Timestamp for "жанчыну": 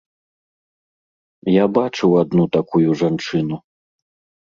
3.07-3.65